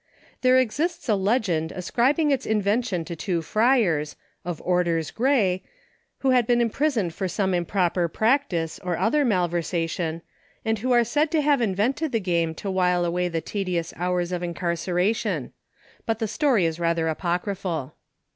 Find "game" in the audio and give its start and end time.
12.19-12.55